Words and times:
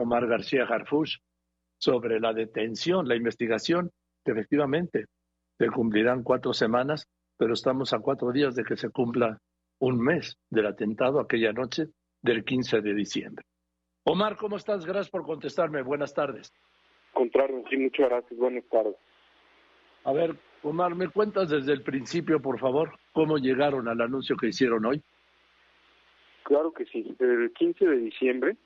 Omar 0.00 0.26
García 0.26 0.64
Harfush 0.64 1.18
sobre 1.78 2.20
la 2.20 2.32
detención, 2.32 3.06
la 3.06 3.16
investigación, 3.16 3.90
que 4.24 4.32
efectivamente 4.32 5.06
se 5.58 5.68
cumplirán 5.68 6.22
cuatro 6.22 6.52
semanas, 6.54 7.06
pero 7.36 7.52
estamos 7.52 7.92
a 7.92 7.98
cuatro 7.98 8.32
días 8.32 8.54
de 8.54 8.64
que 8.64 8.76
se 8.76 8.90
cumpla 8.90 9.38
un 9.78 10.00
mes 10.00 10.36
del 10.48 10.66
atentado 10.66 11.20
aquella 11.20 11.52
noche 11.52 11.88
del 12.22 12.44
15 12.44 12.80
de 12.80 12.94
diciembre. 12.94 13.44
Omar, 14.04 14.36
¿cómo 14.36 14.56
estás? 14.56 14.84
Gracias 14.84 15.10
por 15.10 15.24
contestarme. 15.24 15.82
Buenas 15.82 16.14
tardes. 16.14 16.52
Contrario, 17.12 17.62
sí, 17.68 17.76
muchas 17.76 18.08
gracias. 18.08 18.38
Buenas 18.38 18.64
tardes. 18.70 18.96
A 20.04 20.12
ver, 20.12 20.34
Omar, 20.62 20.94
¿me 20.94 21.08
cuentas 21.08 21.50
desde 21.50 21.72
el 21.72 21.82
principio, 21.82 22.40
por 22.40 22.58
favor, 22.58 22.98
cómo 23.12 23.36
llegaron 23.36 23.88
al 23.88 24.00
anuncio 24.00 24.36
que 24.36 24.48
hicieron 24.48 24.86
hoy? 24.86 25.02
Claro 26.44 26.72
que 26.72 26.86
sí. 26.86 27.14
El 27.18 27.52
15 27.52 27.86
de 27.86 27.96
diciembre, 27.96 28.56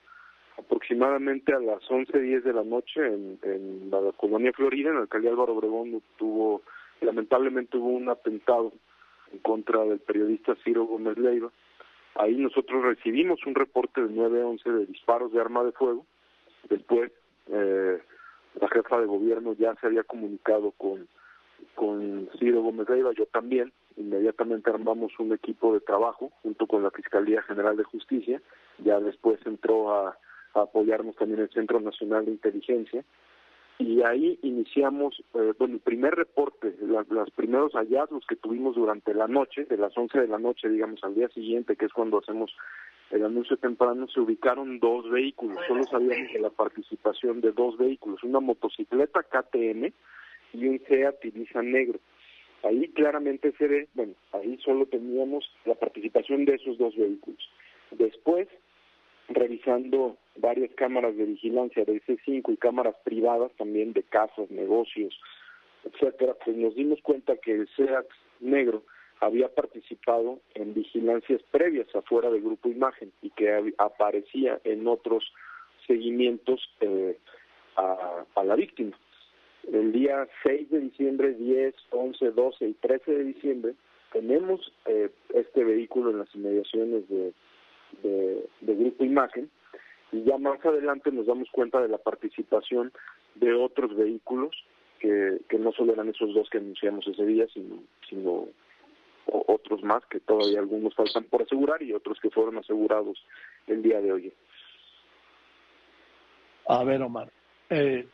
aproximadamente 0.58 1.52
a 1.52 1.58
las 1.58 1.82
11.10 1.88 2.42
de 2.42 2.52
la 2.52 2.62
noche, 2.62 3.00
en, 3.06 3.90
la 3.90 4.00
colonia 4.16 4.52
Florida, 4.52 4.90
en 4.90 4.96
el 4.96 5.02
alcaldía 5.02 5.30
Álvaro 5.30 5.54
Obregón, 5.54 6.02
tuvo, 6.16 6.62
lamentablemente 7.00 7.76
hubo 7.76 7.88
un 7.88 8.08
atentado 8.08 8.72
en 9.32 9.38
contra 9.40 9.84
del 9.84 10.00
periodista 10.00 10.54
Ciro 10.64 10.84
Gómez 10.84 11.18
Leiva. 11.18 11.50
Ahí 12.16 12.36
nosotros 12.36 12.82
recibimos 12.82 13.44
un 13.46 13.54
reporte 13.54 14.00
de 14.00 14.12
911 14.12 14.70
de 14.70 14.86
disparos 14.86 15.32
de 15.32 15.40
arma 15.40 15.64
de 15.64 15.72
fuego. 15.72 16.06
Después, 16.68 17.10
eh, 17.48 17.98
la 18.60 18.68
jefa 18.68 19.00
de 19.00 19.06
gobierno 19.06 19.54
ya 19.54 19.74
se 19.76 19.88
había 19.88 20.04
comunicado 20.04 20.70
con, 20.72 21.08
con 21.74 22.28
Ciro 22.38 22.62
Gómez 22.62 22.88
Leiva, 22.88 23.12
yo 23.12 23.26
también. 23.26 23.72
Inmediatamente 23.96 24.70
armamos 24.70 25.12
un 25.18 25.32
equipo 25.32 25.72
de 25.74 25.80
trabajo 25.80 26.30
junto 26.42 26.66
con 26.66 26.82
la 26.82 26.90
Fiscalía 26.90 27.42
General 27.42 27.76
de 27.76 27.84
Justicia. 27.84 28.40
Ya 28.78 29.00
después 29.00 29.38
entró 29.46 29.92
a 29.92 30.16
apoyarnos 30.62 31.16
también 31.16 31.40
el 31.40 31.50
Centro 31.50 31.80
Nacional 31.80 32.24
de 32.24 32.32
Inteligencia 32.32 33.04
y 33.78 34.02
ahí 34.02 34.38
iniciamos, 34.42 35.20
eh, 35.34 35.52
bueno, 35.58 35.74
el 35.74 35.80
primer 35.80 36.14
reporte, 36.14 36.74
los 36.80 37.30
primeros 37.32 37.72
hallazgos 37.72 38.24
que 38.26 38.36
tuvimos 38.36 38.76
durante 38.76 39.12
la 39.14 39.26
noche, 39.26 39.64
de 39.64 39.76
las 39.76 39.96
11 39.96 40.20
de 40.20 40.28
la 40.28 40.38
noche, 40.38 40.68
digamos, 40.68 41.02
al 41.02 41.14
día 41.14 41.28
siguiente, 41.30 41.74
que 41.74 41.86
es 41.86 41.92
cuando 41.92 42.18
hacemos 42.18 42.54
el 43.10 43.24
anuncio 43.24 43.56
temprano, 43.56 44.06
se 44.08 44.20
ubicaron 44.20 44.78
dos 44.78 45.10
vehículos. 45.10 45.58
Solo 45.66 45.82
sabíamos 45.84 46.32
de 46.32 46.38
la 46.38 46.50
participación 46.50 47.40
de 47.40 47.50
dos 47.50 47.76
vehículos, 47.76 48.22
una 48.22 48.40
motocicleta 48.40 49.22
KTM 49.24 49.92
y 50.52 50.66
un 50.68 50.80
Seat 50.86 51.24
Ibiza 51.24 51.62
negro. 51.62 51.98
Ahí 52.62 52.88
claramente 52.90 53.52
se 53.58 53.66
ve, 53.66 53.88
bueno, 53.94 54.14
ahí 54.32 54.56
solo 54.64 54.86
teníamos 54.86 55.52
la 55.64 55.74
participación 55.74 56.44
de 56.44 56.54
esos 56.54 56.78
dos 56.78 56.96
vehículos. 56.96 57.50
Después 57.90 58.48
revisando 59.28 60.16
varias 60.36 60.70
cámaras 60.74 61.16
de 61.16 61.24
vigilancia 61.24 61.84
de 61.84 62.02
C5 62.02 62.52
y 62.52 62.56
cámaras 62.56 62.94
privadas 63.04 63.52
también 63.56 63.92
de 63.92 64.02
casas, 64.02 64.50
negocios, 64.50 65.18
etcétera, 65.84 66.34
pues 66.44 66.56
nos 66.56 66.74
dimos 66.74 67.00
cuenta 67.02 67.36
que 67.36 67.52
el 67.52 67.68
SEAT 67.76 68.06
negro 68.40 68.82
había 69.20 69.48
participado 69.48 70.40
en 70.54 70.74
vigilancias 70.74 71.42
previas 71.50 71.86
afuera 71.94 72.30
del 72.30 72.42
grupo 72.42 72.68
Imagen 72.68 73.12
y 73.22 73.30
que 73.30 73.74
aparecía 73.78 74.60
en 74.64 74.86
otros 74.86 75.32
seguimientos 75.86 76.60
eh, 76.80 77.16
a, 77.76 78.44
la 78.44 78.56
víctima. 78.56 78.98
El 79.72 79.92
día 79.92 80.28
6 80.42 80.70
de 80.70 80.80
diciembre, 80.80 81.32
10, 81.34 81.74
11, 81.90 82.30
12 82.32 82.68
y 82.68 82.72
13 82.74 83.10
de 83.12 83.24
diciembre 83.24 83.74
tenemos 84.12 84.72
eh, 84.86 85.10
este 85.34 85.64
vehículo 85.64 86.10
en 86.10 86.18
las 86.18 86.34
inmediaciones 86.34 87.08
de 87.08 87.32
de, 88.02 88.46
Grupo 88.60 89.04
Imagen 89.04 89.50
y 90.12 90.22
ya 90.24 90.38
más 90.38 90.64
adelante 90.64 91.10
nos 91.10 91.26
damos 91.26 91.48
cuenta 91.50 91.80
de 91.80 91.88
la 91.88 91.98
participación 91.98 92.92
de 93.34 93.52
otros 93.52 93.96
vehículos 93.96 94.54
que, 94.98 95.40
que 95.48 95.58
no 95.58 95.72
solo 95.72 95.92
eran 95.92 96.08
esos 96.08 96.34
dos 96.34 96.48
que 96.50 96.58
anunciamos 96.58 97.06
ese 97.06 97.24
día, 97.24 97.46
sino, 97.52 97.82
sino 98.08 98.48
otros 99.26 99.82
más 99.82 100.04
que 100.06 100.20
todavía 100.20 100.60
algunos 100.60 100.94
faltan 100.94 101.24
por 101.24 101.42
asegurar 101.42 101.82
y 101.82 101.92
otros 101.92 102.18
que 102.20 102.30
fueron 102.30 102.58
asegurados 102.58 103.24
el 103.66 103.82
día 103.82 104.00
de 104.00 104.12
hoy. 104.12 104.32
A 106.66 106.82
ver, 106.84 107.02
Omar, 107.02 107.30
eh, 107.70 108.06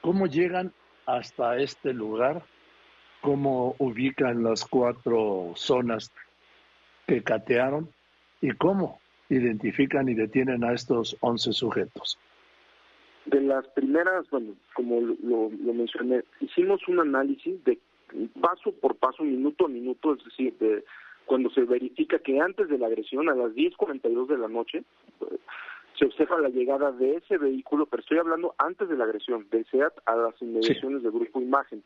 ¿cómo 0.00 0.26
llegan 0.26 0.72
hasta 1.06 1.56
este 1.56 1.92
lugar? 1.92 2.42
¿Cómo 3.22 3.74
ubican 3.78 4.42
las 4.42 4.64
cuatro 4.64 5.52
zonas 5.56 6.12
que 7.06 7.22
catearon? 7.22 7.92
¿Y 8.40 8.50
cómo 8.52 9.00
identifican 9.28 10.08
y 10.08 10.14
detienen 10.14 10.64
a 10.64 10.72
estos 10.72 11.16
11 11.20 11.52
sujetos? 11.52 12.18
De 13.26 13.40
las 13.40 13.66
primeras, 13.68 14.28
bueno, 14.30 14.54
como 14.74 15.00
lo, 15.00 15.50
mencioné, 15.72 16.24
hicimos 16.40 16.80
un 16.88 17.00
análisis 17.00 17.62
de 17.64 17.78
paso 18.40 18.72
por 18.72 18.96
paso, 18.96 19.22
minuto 19.22 19.66
a 19.66 19.68
minuto, 19.68 20.14
es 20.14 20.24
decir, 20.24 20.56
de, 20.58 20.84
cuando 21.26 21.50
se 21.50 21.62
verifica 21.62 22.18
que 22.18 22.40
antes 22.40 22.68
de 22.68 22.78
la 22.78 22.86
agresión, 22.86 23.28
a 23.28 23.34
las 23.34 23.52
10.42 23.52 24.26
de 24.26 24.38
la 24.38 24.48
noche, 24.48 24.82
se 25.98 26.06
observa 26.06 26.40
la 26.40 26.48
llegada 26.48 26.92
de 26.92 27.16
ese 27.16 27.36
vehículo, 27.36 27.86
pero 27.86 28.00
estoy 28.00 28.18
hablando 28.18 28.54
antes 28.56 28.88
de 28.88 28.96
la 28.96 29.04
agresión, 29.04 29.46
del 29.50 29.66
SEAT 29.66 29.92
a 30.06 30.16
las 30.16 30.40
inmediaciones 30.40 31.02
del 31.02 31.12
grupo 31.12 31.40
Imagen. 31.40 31.82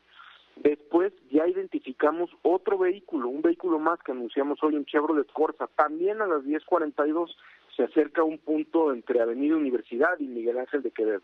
Después 0.55 1.13
ya 1.29 1.47
identificamos 1.47 2.29
otro 2.41 2.77
vehículo, 2.77 3.27
un 3.29 3.41
vehículo 3.41 3.77
más 3.77 3.99
que 4.01 4.13
anunciamos 4.13 4.63
hoy, 4.63 4.75
un 4.75 4.85
Chevrolet 4.85 5.31
Corsa, 5.31 5.67
también 5.75 6.21
a 6.21 6.27
las 6.27 6.43
10.42 6.43 7.35
se 7.75 7.83
acerca 7.83 8.21
a 8.21 8.25
un 8.25 8.37
punto 8.37 8.93
entre 8.93 9.21
Avenida 9.21 9.57
Universidad 9.57 10.17
y 10.19 10.27
Miguel 10.27 10.57
Ángel 10.57 10.81
de 10.81 10.91
Quevedo. 10.91 11.21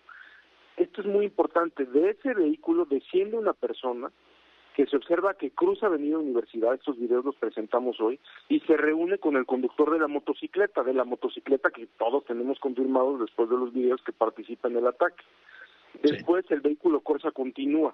Esto 0.75 1.01
es 1.01 1.07
muy 1.07 1.25
importante, 1.25 1.85
de 1.85 2.11
ese 2.11 2.33
vehículo 2.33 2.85
desciende 2.85 3.37
una 3.37 3.53
persona 3.53 4.11
que 4.75 4.85
se 4.85 4.95
observa 4.95 5.33
que 5.33 5.51
cruza 5.51 5.87
Avenida 5.87 6.17
Universidad, 6.17 6.73
estos 6.73 6.97
videos 6.97 7.25
los 7.25 7.35
presentamos 7.35 7.99
hoy, 7.99 8.19
y 8.47 8.61
se 8.61 8.77
reúne 8.77 9.17
con 9.17 9.35
el 9.35 9.45
conductor 9.45 9.91
de 9.91 9.99
la 9.99 10.07
motocicleta, 10.07 10.83
de 10.83 10.93
la 10.93 11.03
motocicleta 11.03 11.71
que 11.71 11.87
todos 11.97 12.25
tenemos 12.25 12.59
confirmados 12.59 13.19
después 13.19 13.49
de 13.49 13.57
los 13.57 13.73
videos 13.73 14.01
que 14.03 14.13
participa 14.13 14.69
en 14.69 14.77
el 14.77 14.87
ataque. 14.87 15.23
Después 16.01 16.49
el 16.49 16.61
vehículo 16.61 17.01
Corsa 17.01 17.31
continúa, 17.31 17.93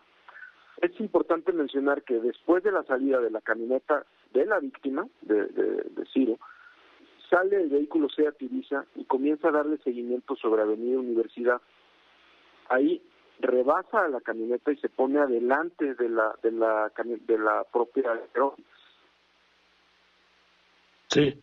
es 0.81 0.99
importante 0.99 1.51
mencionar 1.53 2.03
que 2.03 2.19
después 2.19 2.63
de 2.63 2.71
la 2.71 2.83
salida 2.83 3.19
de 3.19 3.31
la 3.31 3.41
camioneta 3.41 4.05
de 4.33 4.45
la 4.45 4.59
víctima, 4.59 5.07
de, 5.21 5.45
de, 5.45 6.05
Ciro, 6.13 6.37
sale 7.29 7.61
el 7.61 7.69
vehículo 7.69 8.09
Seat 8.09 8.41
Ibiza 8.41 8.85
y 8.95 9.05
comienza 9.05 9.49
a 9.49 9.51
darle 9.51 9.77
seguimiento 9.79 10.35
sobre 10.35 10.61
Avenida 10.61 10.99
Universidad. 10.99 11.61
Ahí 12.69 13.01
rebasa 13.39 14.05
a 14.05 14.09
la 14.09 14.21
camioneta 14.21 14.71
y 14.71 14.77
se 14.77 14.89
pone 14.89 15.19
adelante 15.19 15.95
de 15.95 16.09
la 16.09 16.35
de 16.41 16.51
la 16.51 16.91
de 16.95 17.37
la 17.37 17.63
propia 17.71 18.19
Sí. 21.09 21.41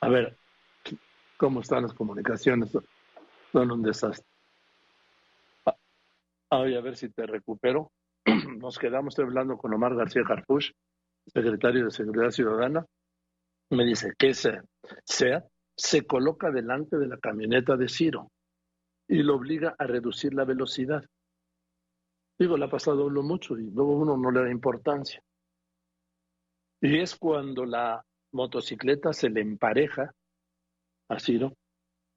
A 0.00 0.08
ver, 0.08 0.36
¿cómo 1.36 1.60
están 1.60 1.82
las 1.82 1.94
comunicaciones? 1.94 2.76
Son 3.52 3.70
un 3.70 3.82
desastre. 3.82 4.35
Ay, 6.50 6.76
a 6.76 6.80
ver 6.80 6.96
si 6.96 7.08
te 7.08 7.26
recupero. 7.26 7.90
Nos 8.60 8.78
quedamos 8.78 9.18
hablando 9.18 9.56
con 9.56 9.74
Omar 9.74 9.96
García 9.96 10.22
Carpuch, 10.22 10.70
secretario 11.26 11.84
de 11.84 11.90
Seguridad 11.90 12.30
Ciudadana. 12.30 12.86
Me 13.70 13.84
dice 13.84 14.12
que 14.16 14.32
sea, 14.32 14.62
sea, 15.04 15.44
se 15.76 16.06
coloca 16.06 16.52
delante 16.52 16.98
de 16.98 17.08
la 17.08 17.18
camioneta 17.18 17.76
de 17.76 17.88
Ciro 17.88 18.30
y 19.08 19.24
lo 19.24 19.34
obliga 19.34 19.74
a 19.76 19.86
reducir 19.86 20.34
la 20.34 20.44
velocidad. 20.44 21.04
Digo, 22.38 22.56
le 22.56 22.66
ha 22.66 22.70
pasado 22.70 23.06
uno 23.06 23.22
mucho 23.22 23.58
y 23.58 23.68
luego 23.70 23.96
uno 23.96 24.16
no 24.16 24.30
le 24.30 24.42
da 24.42 24.50
importancia. 24.50 25.20
Y 26.80 27.00
es 27.00 27.16
cuando 27.16 27.64
la 27.64 28.04
motocicleta 28.32 29.12
se 29.12 29.30
le 29.30 29.40
empareja 29.40 30.12
a 31.08 31.18
Ciro 31.18 31.56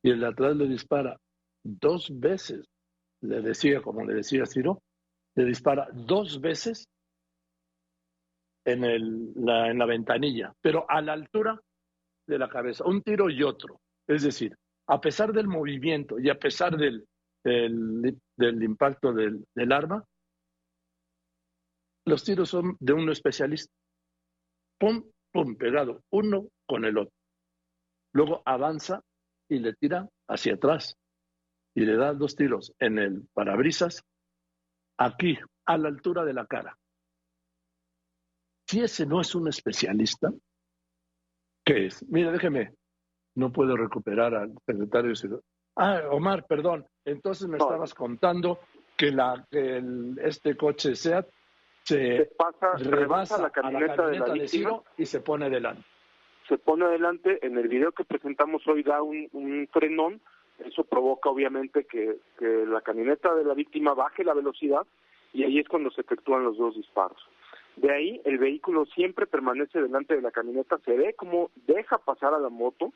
y 0.04 0.12
el 0.12 0.24
atrás 0.24 0.56
le 0.56 0.68
dispara 0.68 1.18
dos 1.64 2.12
veces 2.20 2.70
le 3.22 3.42
decía, 3.42 3.82
como 3.82 4.04
le 4.06 4.16
decía 4.16 4.46
Ciro, 4.46 4.82
le 5.36 5.46
dispara 5.46 5.88
dos 5.94 6.40
veces 6.42 6.88
en, 8.66 8.84
el, 8.84 9.34
la, 9.36 9.70
en 9.70 9.78
la 9.78 9.86
ventanilla, 9.86 10.54
pero 10.62 10.86
a 10.90 11.02
la 11.02 11.14
altura 11.14 11.60
de 12.28 12.38
la 12.38 12.50
cabeza, 12.50 12.86
un 12.86 13.02
tiro 13.02 13.30
y 13.30 13.44
otro. 13.44 13.82
Es 14.08 14.24
decir, 14.24 14.56
a 14.88 15.00
pesar 15.02 15.34
del 15.34 15.48
movimiento 15.48 16.20
y 16.20 16.30
a 16.30 16.38
pesar 16.38 16.78
del, 16.78 17.08
del, 17.44 18.64
impacto 18.64 19.14
del, 19.14 19.46
del 19.56 19.72
arma, 19.72 20.04
los 22.06 22.24
tiros 22.24 22.50
son 22.50 22.76
de 22.80 22.94
un 22.94 23.10
especialista. 23.10 23.72
Pum, 24.80 25.04
pum, 25.32 25.56
pegado, 25.56 26.02
uno 26.12 26.48
con 26.66 26.86
el 26.86 26.98
otro. 26.98 27.14
Luego 28.14 28.42
avanza 28.46 29.02
y 29.48 29.60
le 29.60 29.74
tira 29.74 30.08
hacia 30.28 30.56
atrás 30.56 30.96
y 31.80 31.86
le 31.86 31.96
da 31.96 32.14
dos 32.14 32.36
tiros 32.36 32.74
en 32.78 33.00
el 33.00 33.22
parabrisas, 33.34 34.04
aquí, 34.98 35.40
a 35.66 35.78
la 35.78 35.88
altura 35.88 36.26
de 36.26 36.34
la 36.34 36.46
cara. 36.46 36.78
Si 38.68 38.82
ese 38.82 39.06
no 39.06 39.22
es 39.22 39.34
un 39.34 39.48
especialista, 39.48 40.30
¿qué 41.64 41.86
es? 41.86 42.06
Mira, 42.10 42.34
déjeme, 42.34 42.76
no 43.36 43.54
puedo 43.54 43.78
recuperar 43.78 44.36
al 44.36 44.54
secretario, 44.66 45.14
Ah, 45.78 46.02
Omar, 46.12 46.46
perdón. 46.48 46.86
Entonces 47.06 47.48
me 47.48 47.58
estabas 47.58 47.94
contando 47.94 48.60
que 48.98 49.12
la 49.12 49.48
este 49.50 50.58
coche 50.58 50.98
SEAT 50.98 51.30
se, 51.84 52.30
pasa, 52.38 52.74
rebasa 52.74 53.42
la 53.42 53.52
camioneta, 53.52 54.06
de, 54.06 54.20
la 54.20 54.34
víctima, 54.34 54.82
y 54.98 55.06
se 55.06 55.22
pone 55.22 55.50
delante. 55.50 55.86
Se 56.50 56.58
pone 56.58 56.84
adelante, 56.84 57.40
en 57.42 57.58
el 57.58 57.70
video 57.70 57.94
que 57.94 58.04
presentamos 58.04 58.68
hoy 58.68 58.84
da 58.84 59.02
un, 59.02 59.30
un 59.32 59.70
frenón, 59.72 60.22
eso 60.66 60.84
provoca 60.84 61.30
obviamente 61.30 61.86
que, 61.86 62.18
la 62.40 62.82
camioneta 62.82 63.34
de 63.36 63.44
la 63.44 63.54
víctima 63.54 63.94
baje 63.94 64.24
la 64.24 64.34
velocidad 64.34 64.86
y 65.34 65.44
ahí 65.44 65.60
es 65.60 65.68
cuando 65.68 65.92
se 65.92 66.02
efectúan 66.02 66.44
los 66.44 66.58
dos 66.58 66.76
disparos. 66.76 67.22
De 67.76 67.92
ahí 67.92 68.22
el 68.26 68.38
vehículo 68.38 68.86
siempre 68.86 69.26
permanece 69.26 69.82
delante 69.82 70.16
de 70.16 70.22
la 70.22 70.32
camioneta, 70.32 70.78
se 70.86 70.96
ve 70.96 71.14
como 71.14 71.52
deja 71.68 71.98
pasar 71.98 72.34
a 72.34 72.40
la 72.40 72.50
moto. 72.50 72.92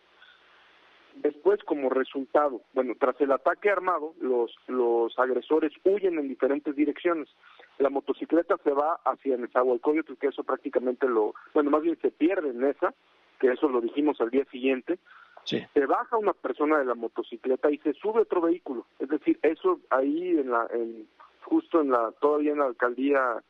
Después, 1.15 1.63
como 1.63 1.92
resultado, 1.92 2.62
bueno, 2.74 2.95
tras 3.00 3.19
el 3.21 3.31
ataque 3.31 3.69
armado, 3.69 4.16
los, 4.19 4.51
los 4.68 5.18
agresores 5.19 5.71
huyen 5.83 6.18
en 6.18 6.27
diferentes 6.27 6.75
direcciones. 6.75 7.30
La 7.77 7.92
motocicleta 7.92 8.57
se 8.63 8.71
va 8.71 9.00
hacia 9.06 9.38
Nezahualcóyotl, 9.38 10.16
que 10.16 10.27
eso 10.27 10.44
prácticamente 10.44 11.07
lo, 11.07 11.36
bueno, 11.54 11.69
más 11.69 11.83
bien 11.83 12.00
se 12.01 12.09
pierde 12.09 12.50
en 12.50 12.63
esa, 12.63 12.95
que 13.39 13.51
eso 13.51 13.69
lo 13.69 13.80
dijimos 13.80 14.19
al 14.21 14.31
día 14.31 14.45
siguiente. 14.45 14.98
Se 15.45 15.86
baja 15.86 16.18
una 16.18 16.34
persona 16.34 16.80
de 16.80 16.86
la 16.86 16.95
motocicleta 16.95 17.69
y 17.69 17.78
se 17.80 17.94
sube 17.94 18.22
otro 18.22 18.42
vehículo. 18.42 18.86
Es 19.00 19.10
decir, 19.10 19.40
eso 19.42 19.80
ahí 19.90 20.30
en 20.30 20.50
la, 20.50 20.68
en, 20.72 21.07
justo 21.42 21.81
en 21.81 21.92
la, 21.92 22.12
todavía 22.19 22.54
en 22.54 22.60
la 22.60 22.66
alcaldía 22.66 23.44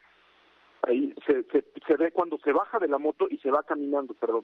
ahí 0.84 1.14
se, 1.26 1.44
se, 1.44 1.98
ve 1.98 2.12
cuando 2.12 2.38
se 2.40 2.52
baja 2.52 2.80
de 2.80 2.88
la 2.88 2.98
moto 2.98 3.28
y 3.30 3.38
se 3.38 3.52
va 3.52 3.64
caminando, 3.64 4.14
perdón. 4.14 4.44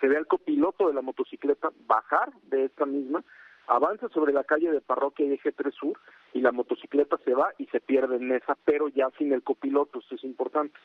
Se 0.00 0.08
ve 0.08 0.16
al 0.16 0.26
copiloto 0.26 0.88
de 0.88 0.94
la 0.94 1.02
motocicleta 1.02 1.70
bajar 1.86 2.32
de 2.44 2.66
esta 2.66 2.86
misma, 2.86 3.24
avanza 3.66 4.08
sobre 4.08 4.32
la 4.32 4.44
calle 4.44 4.70
de 4.70 4.80
Parroquia 4.80 5.26
y 5.26 5.32
Eje 5.32 5.52
3 5.52 5.74
Sur 5.74 5.98
y 6.32 6.40
la 6.40 6.52
motocicleta 6.52 7.18
se 7.24 7.34
va 7.34 7.52
y 7.58 7.66
se 7.66 7.80
pierde 7.80 8.16
en 8.16 8.32
esa, 8.32 8.56
pero 8.64 8.88
ya 8.88 9.10
sin 9.18 9.32
el 9.32 9.42
copiloto, 9.42 9.98
esto 9.98 10.14
es 10.14 10.24
importante. 10.24 10.78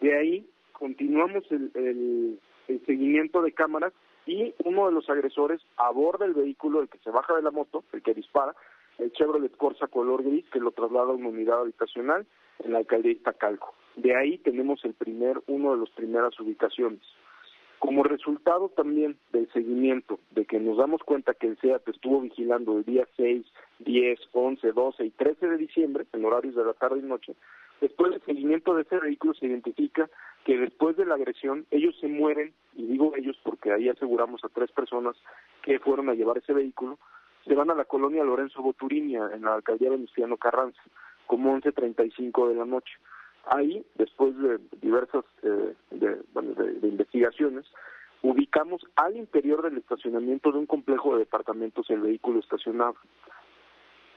De 0.00 0.16
ahí 0.16 0.46
continuamos 0.72 1.44
el, 1.50 1.70
el, 1.74 2.40
el 2.68 2.86
seguimiento 2.86 3.42
de 3.42 3.52
cámaras 3.52 3.92
y 4.26 4.54
uno 4.64 4.86
de 4.86 4.92
los 4.92 5.08
agresores 5.10 5.60
aborda 5.76 6.24
el 6.24 6.34
vehículo, 6.34 6.80
el 6.80 6.88
que 6.88 6.98
se 6.98 7.10
baja 7.10 7.34
de 7.34 7.42
la 7.42 7.50
moto, 7.50 7.84
el 7.92 8.02
que 8.02 8.14
dispara, 8.14 8.54
el 8.98 9.12
Chevrolet 9.12 9.56
Corsa 9.56 9.86
color 9.88 10.22
gris 10.22 10.44
que 10.50 10.60
lo 10.60 10.70
traslada 10.70 11.10
a 11.10 11.14
una 11.14 11.28
unidad 11.28 11.60
habitacional 11.60 12.26
en 12.64 12.72
la 12.72 12.78
alcaldía 12.78 13.12
Iztacalco. 13.12 13.74
De 13.96 14.14
ahí 14.16 14.38
tenemos 14.38 14.84
el 14.84 14.94
primer, 14.94 15.40
uno 15.46 15.72
de 15.72 15.80
las 15.80 15.90
primeras 15.90 16.38
ubicaciones. 16.40 17.00
Como 17.78 18.04
resultado 18.04 18.68
también 18.68 19.18
del 19.32 19.50
seguimiento, 19.52 20.20
de 20.30 20.44
que 20.44 20.60
nos 20.60 20.78
damos 20.78 21.02
cuenta 21.02 21.34
que 21.34 21.48
el 21.48 21.58
SEAT 21.58 21.88
estuvo 21.88 22.20
vigilando 22.20 22.78
el 22.78 22.84
día 22.84 23.08
6, 23.16 23.44
10, 23.80 24.20
11, 24.32 24.72
12 24.72 25.04
y 25.04 25.10
13 25.10 25.48
de 25.48 25.56
diciembre, 25.56 26.06
en 26.12 26.24
horarios 26.24 26.54
de 26.54 26.64
la 26.64 26.74
tarde 26.74 27.00
y 27.00 27.02
noche, 27.02 27.34
después 27.82 28.12
del 28.12 28.22
seguimiento 28.22 28.74
de 28.74 28.82
ese 28.82 28.98
vehículo 28.98 29.34
se 29.34 29.46
identifica 29.46 30.08
que 30.44 30.56
después 30.56 30.96
de 30.96 31.04
la 31.04 31.16
agresión 31.16 31.66
ellos 31.70 31.94
se 32.00 32.08
mueren, 32.08 32.54
y 32.74 32.86
digo 32.86 33.12
ellos 33.16 33.36
porque 33.42 33.72
ahí 33.72 33.88
aseguramos 33.88 34.42
a 34.44 34.48
tres 34.48 34.70
personas 34.70 35.16
que 35.62 35.80
fueron 35.80 36.08
a 36.08 36.14
llevar 36.14 36.38
ese 36.38 36.54
vehículo, 36.54 36.98
se 37.44 37.54
van 37.54 37.70
a 37.70 37.74
la 37.74 37.84
colonia 37.84 38.22
Lorenzo 38.22 38.62
Boturinia, 38.62 39.30
en 39.34 39.42
la 39.42 39.54
alcaldía 39.54 39.90
Venustiano 39.90 40.36
Carranza, 40.36 40.80
como 41.26 41.54
11.35 41.58 42.48
de 42.48 42.54
la 42.54 42.64
noche. 42.64 42.92
Ahí, 43.46 43.84
después 43.96 44.36
de 44.38 44.60
diversas 44.80 45.24
eh, 45.42 45.74
de, 45.90 46.88
investigaciones, 46.88 47.66
ubicamos 48.22 48.86
al 48.94 49.16
interior 49.16 49.62
del 49.62 49.78
estacionamiento 49.78 50.52
de 50.52 50.58
un 50.58 50.66
complejo 50.66 51.14
de 51.14 51.20
departamentos 51.20 51.90
el 51.90 52.00
vehículo 52.00 52.38
estacionado. 52.38 52.94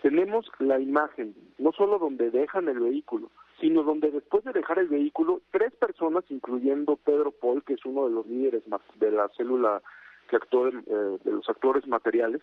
Tenemos 0.04 0.46
la 0.60 0.80
imagen, 0.80 1.34
no 1.58 1.72
solo 1.72 1.98
donde 1.98 2.30
dejan 2.30 2.68
el 2.68 2.80
vehículo, 2.80 3.32
sino 3.60 3.84
donde 3.84 4.12
después 4.12 4.44
de 4.44 4.54
dejar 4.54 4.80
el 4.80 4.88
vehículo, 4.88 5.42
tres 5.52 5.74
personas, 5.74 6.24
incluyendo 6.30 6.98
Pedro 6.98 7.32
Paul, 7.32 7.64
que 7.64 7.74
es 7.74 7.86
uno 7.86 8.06
de 8.06 8.14
los 8.14 8.28
líderes 8.28 8.64
de 8.96 9.12
la 9.12 9.30
célula 9.30 9.82
que 10.30 10.38
eh, 10.38 11.18
de 11.24 11.32
los 11.32 11.48
actores 11.48 11.88
materiales, 11.88 12.42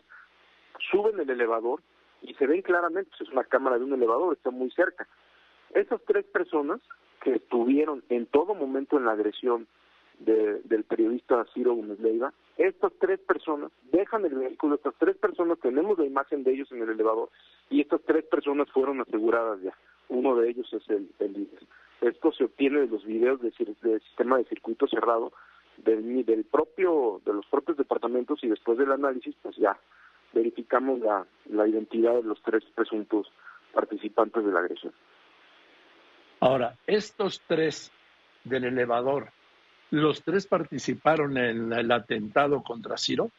suben 0.91 1.21
el 1.21 1.31
elevador 1.31 1.81
y 2.23 2.35
se 2.35 2.47
ven 2.47 2.63
claramente, 2.63 3.11
pues 3.11 3.29
es 3.29 3.33
una 3.33 3.45
cámara 3.45 3.79
de 3.79 3.85
un 3.85 3.93
elevador, 3.93 4.33
está 4.33 4.51
muy 4.51 4.71
cerca. 4.71 5.07
Esas 5.75 6.01
tres 6.07 6.25
personas 6.27 6.81
que 7.23 7.35
estuvieron 7.35 8.03
en 8.09 8.27
todo 8.27 8.55
momento 8.55 8.97
en 8.97 9.05
la 9.05 9.13
agresión 9.13 9.67
del 10.19 10.85
periodista 10.85 11.45
Ciro 11.53 11.75
Gómez 11.75 11.99
estas 12.59 12.93
tres 13.01 13.19
personas 13.21 13.73
dejan 13.91 14.25
el 14.25 14.35
vehículo, 14.35 14.77
estas 14.77 14.95
tres 14.99 15.17
personas 15.17 15.59
tenemos 15.59 15.99
la 15.99 16.05
imagen 16.05 16.45
de 16.45 16.53
ellos 16.53 16.71
en 16.71 16.83
el 16.83 16.91
elevador 16.91 17.31
y 17.71 17.81
estas 17.81 18.03
tres 18.03 18.25
personas 18.27 18.71
fueron 18.71 19.01
aseguradas 19.01 19.61
ya. 19.63 19.73
Uno 20.13 20.37
de 20.37 20.51
ellos 20.51 20.71
es 20.75 20.83
el, 20.91 21.09
líder. 21.19 21.63
Esto 22.03 22.33
se 22.33 22.45
obtiene 22.45 22.81
de 22.81 22.87
los 22.89 23.03
videos 23.05 23.41
del 23.41 23.55
sistema 23.55 24.37
de 24.37 24.45
circuito 24.45 24.87
cerrado 24.87 25.33
del, 25.79 26.27
del 26.27 26.45
propio 26.45 27.23
de 27.25 27.33
los 27.33 27.47
propios 27.47 27.79
departamentos 27.79 28.45
y 28.45 28.49
después 28.49 28.77
del 28.77 28.93
análisis 28.93 29.35
pues 29.41 29.57
ya 29.57 29.79
verificamos 30.35 31.01
la, 31.01 31.27
la 31.51 31.67
identidad 31.67 32.15
de 32.15 32.25
los 32.25 32.43
tres 32.43 32.63
presuntos 32.75 33.33
participantes 33.73 34.45
de 34.45 34.53
la 34.53 34.61
agresión. 34.61 34.93
Ahora, 36.41 36.77
estos 36.87 37.41
tres 37.47 37.91
del 38.45 38.65
elevador, 38.65 39.31
¿los 39.91 40.23
tres 40.23 40.47
participaron 40.47 41.39
en 41.39 41.73
el 41.73 41.91
atentado 41.91 42.63
contra 42.63 42.99
Ciro? 42.99 43.31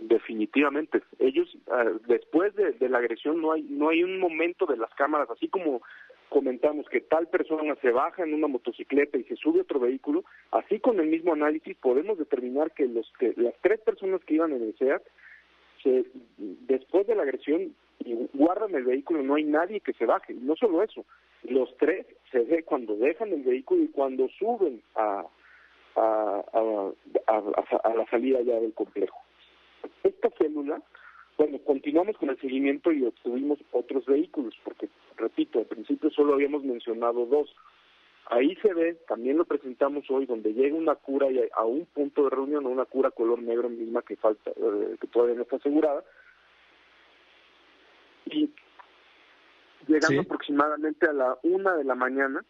Definitivamente. 0.00 1.02
Ellos, 1.18 1.56
ah, 1.70 1.84
después 2.06 2.54
de, 2.54 2.72
de, 2.72 2.88
la 2.88 2.98
agresión, 2.98 3.40
no 3.40 3.52
hay, 3.52 3.62
no 3.62 3.88
hay 3.88 4.02
un 4.02 4.18
momento 4.18 4.66
de 4.66 4.76
las 4.76 4.92
cámaras, 4.94 5.30
así 5.30 5.48
como 5.48 5.80
comentamos 6.28 6.88
que 6.88 7.00
tal 7.00 7.28
persona 7.28 7.74
se 7.76 7.90
baja 7.90 8.22
en 8.22 8.34
una 8.34 8.46
motocicleta 8.46 9.18
y 9.18 9.24
se 9.24 9.36
sube 9.36 9.60
a 9.60 9.62
otro 9.62 9.80
vehículo, 9.80 10.24
así 10.52 10.80
con 10.80 11.00
el 11.00 11.06
mismo 11.06 11.32
análisis 11.32 11.76
podemos 11.76 12.18
determinar 12.18 12.72
que, 12.72 12.86
los, 12.86 13.10
que 13.18 13.34
las 13.36 13.54
tres 13.62 13.80
personas 13.80 14.22
que 14.24 14.34
iban 14.34 14.52
en 14.52 14.62
el 14.62 14.76
SEAT 14.76 15.02
que 15.82 16.04
después 16.36 17.06
de 17.06 17.14
la 17.14 17.22
agresión 17.22 17.74
guardan 18.34 18.74
el 18.74 18.84
vehículo, 18.84 19.22
no 19.22 19.34
hay 19.34 19.44
nadie 19.44 19.80
que 19.80 19.92
se 19.92 20.06
baje. 20.06 20.34
No 20.34 20.56
solo 20.56 20.82
eso, 20.82 21.04
los 21.44 21.76
tres 21.76 22.06
se 22.30 22.40
ve 22.40 22.62
cuando 22.62 22.96
dejan 22.96 23.32
el 23.32 23.42
vehículo 23.42 23.82
y 23.82 23.88
cuando 23.88 24.28
suben 24.38 24.82
a, 24.94 25.24
a, 25.96 26.44
a, 27.26 27.94
la 27.94 28.06
salida 28.10 28.40
ya 28.42 28.60
del 28.60 28.72
complejo. 28.74 29.18
Esta 30.02 30.30
célula, 30.30 30.82
bueno, 31.38 31.58
continuamos 31.64 32.18
con 32.18 32.30
el 32.30 32.40
seguimiento 32.40 32.90
y 32.90 33.04
obtuvimos 33.04 33.60
otros 33.70 34.04
vehículos, 34.06 34.54
porque, 34.64 34.88
repito, 35.16 35.60
al 35.60 35.66
principio 35.66 36.10
solo 36.10 36.34
habíamos 36.34 36.64
mencionado 36.64 37.26
dos. 37.26 37.54
Ahí 38.26 38.56
se 38.56 38.74
ve, 38.74 38.94
también 39.06 39.38
lo 39.38 39.44
presentamos 39.44 40.04
hoy, 40.10 40.26
donde 40.26 40.52
llega 40.52 40.76
una 40.76 40.96
cura 40.96 41.30
y 41.30 41.40
a 41.54 41.64
un 41.64 41.86
punto 41.86 42.24
de 42.24 42.30
reunión, 42.30 42.66
una 42.66 42.84
cura 42.84 43.12
color 43.12 43.40
negro 43.40 43.68
misma 43.68 44.02
que 44.02 44.16
falta, 44.16 44.50
eh, 44.50 44.96
que 45.00 45.06
todavía 45.06 45.36
no 45.36 45.42
está 45.42 45.56
asegurada. 45.56 46.02
Y 48.26 48.50
llegando 49.86 50.22
aproximadamente 50.22 51.08
a 51.08 51.12
la 51.12 51.38
una 51.44 51.76
de 51.76 51.84
la 51.84 51.94
mañana 51.94 52.44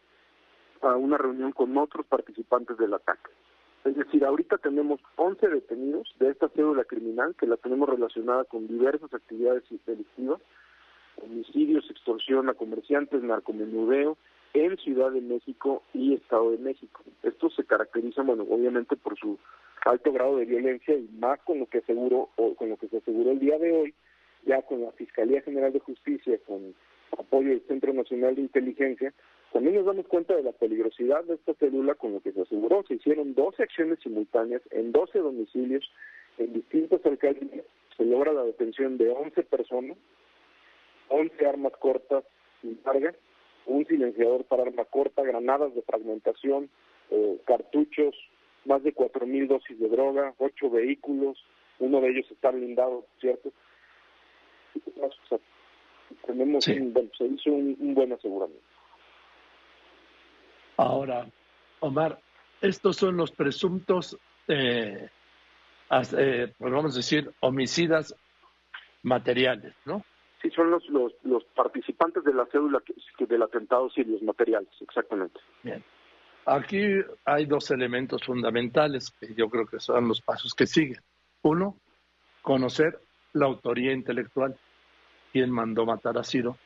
a 0.81 0.95
una 0.95 1.17
reunión 1.17 1.51
con 1.51 1.77
otros 1.77 2.05
participantes 2.07 2.77
del 2.77 2.93
ataque. 2.93 3.29
Es 3.85 3.95
decir, 3.95 4.25
ahorita 4.25 4.57
tenemos 4.57 4.99
11 5.15 5.47
detenidos 5.47 6.13
de 6.19 6.29
esta 6.29 6.49
cédula 6.49 6.83
criminal 6.83 7.35
que 7.39 7.47
la 7.47 7.57
tenemos 7.57 7.89
relacionada 7.89 8.43
con 8.43 8.67
diversas 8.67 9.13
actividades 9.13 9.63
delictivas, 9.85 10.41
homicidios, 11.23 11.89
extorsión 11.89 12.49
a 12.49 12.53
comerciantes, 12.53 13.23
narcomenudeo, 13.23 14.17
en 14.53 14.77
Ciudad 14.77 15.11
de 15.11 15.21
México 15.21 15.83
y 15.93 16.15
Estado 16.15 16.51
de 16.51 16.57
México. 16.57 17.03
Esto 17.23 17.49
se 17.51 17.63
caracteriza, 17.63 18.23
bueno, 18.23 18.45
obviamente 18.49 18.95
por 18.95 19.17
su 19.17 19.37
alto 19.85 20.11
grado 20.11 20.37
de 20.37 20.45
violencia 20.45 20.95
y 20.95 21.07
más 21.19 21.39
con 21.41 21.59
lo 21.59 21.67
que 21.67 21.79
aseguró 21.79 22.29
o 22.35 22.55
con 22.55 22.69
lo 22.69 22.77
que 22.77 22.87
se 22.87 22.97
aseguró 22.97 23.31
el 23.31 23.39
día 23.39 23.57
de 23.57 23.71
hoy, 23.71 23.93
ya 24.45 24.61
con 24.63 24.81
la 24.81 24.91
Fiscalía 24.91 25.41
General 25.41 25.71
de 25.71 25.79
Justicia, 25.79 26.37
con 26.45 26.73
apoyo 27.17 27.49
del 27.49 27.65
Centro 27.67 27.93
Nacional 27.93 28.35
de 28.35 28.41
Inteligencia, 28.41 29.13
también 29.53 29.75
nos 29.75 29.85
damos 29.85 30.07
cuenta 30.07 30.35
de 30.35 30.43
la 30.43 30.51
peligrosidad 30.51 31.23
de 31.23 31.35
esta 31.35 31.53
célula 31.55 31.95
con 31.95 32.13
lo 32.13 32.21
que 32.21 32.31
se 32.31 32.41
aseguró. 32.41 32.83
Se 32.87 32.95
hicieron 32.95 33.33
12 33.33 33.63
acciones 33.63 33.99
simultáneas 34.03 34.61
en 34.71 34.91
12 34.91 35.19
domicilios 35.19 35.89
en 36.37 36.53
distintas 36.53 37.05
alcaldías. 37.05 37.65
Se 37.97 38.05
logra 38.05 38.31
la 38.31 38.43
detención 38.43 38.97
de 38.97 39.09
11 39.09 39.43
personas, 39.43 39.97
11 41.09 41.45
armas 41.47 41.73
cortas 41.77 42.23
sin 42.61 42.75
carga 42.75 43.13
un 43.69 43.85
silenciador 43.85 44.43
para 44.45 44.63
arma 44.63 44.85
corta, 44.85 45.23
granadas 45.23 45.73
de 45.75 45.81
fragmentación, 45.83 46.69
eh, 47.11 47.39
cartuchos, 47.45 48.15
más 48.65 48.83
de 48.83 48.93
cuatro 48.93 49.25
mil 49.25 49.47
dosis 49.47 49.79
de 49.79 49.87
droga, 49.87 50.33
ocho 50.37 50.69
vehículos, 50.69 51.37
uno 51.79 52.01
de 52.01 52.09
ellos 52.09 52.29
está 52.31 52.51
blindado, 52.51 53.05
¿cierto? 53.19 53.51
Tenemos 56.25 56.67
un, 56.67 56.93
bueno, 56.93 57.09
se 57.17 57.25
hizo 57.25 57.51
un, 57.51 57.93
buen 57.93 58.13
aseguramiento. 58.13 58.63
Ahora, 60.77 61.27
Omar, 61.81 62.19
estos 62.61 62.97
son 62.97 63.17
los 63.17 63.31
presuntos, 63.31 64.17
eh, 64.47 65.09
eh, 66.17 66.53
pues 66.57 66.73
vamos 66.73 66.93
a 66.93 66.97
decir, 66.97 67.31
homicidas 67.41 68.15
materiales, 69.03 69.73
¿no? 69.85 70.03
Sí, 70.41 70.49
son 70.51 70.71
los, 70.71 70.87
los, 70.89 71.13
los 71.23 71.43
participantes 71.55 72.23
de 72.23 72.33
la 72.33 72.45
cédula 72.45 72.81
que, 72.85 73.25
del 73.25 73.41
atentado, 73.41 73.89
sí, 73.89 74.03
los 74.03 74.21
materiales, 74.21 74.69
exactamente. 74.79 75.39
Bien. 75.63 75.83
Aquí 76.45 76.81
hay 77.25 77.45
dos 77.45 77.69
elementos 77.71 78.23
fundamentales 78.23 79.11
que 79.19 79.33
yo 79.35 79.49
creo 79.49 79.65
que 79.67 79.79
son 79.79 80.07
los 80.07 80.21
pasos 80.21 80.53
que 80.53 80.65
siguen. 80.65 81.01
Uno, 81.41 81.75
conocer 82.41 82.99
la 83.33 83.45
autoría 83.45 83.91
intelectual, 83.91 84.57
quién 85.31 85.51
mandó 85.51 85.85
matar 85.85 86.17
a 86.17 86.23
Ciro. 86.23 86.57